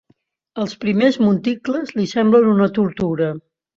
[0.61, 3.29] Els primers monticles li semblen una tortura.